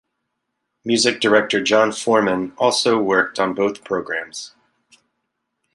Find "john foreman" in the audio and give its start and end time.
1.61-2.53